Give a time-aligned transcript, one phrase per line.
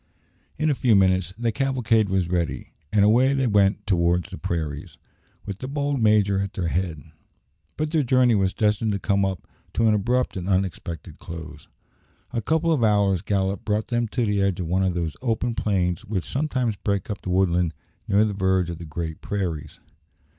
[0.57, 4.97] In a few minutes the cavalcade was ready, and away they went towards the prairies,
[5.45, 7.03] with the bold major at their head.
[7.77, 9.23] But their journey was destined to come
[9.75, 11.67] to an abrupt and unexpected close.
[12.33, 15.53] A couple of hours' gallop brought them to the edge of one of those open
[15.53, 17.71] plains which sometimes break up the woodland
[18.07, 19.79] near the verge of the great prairies.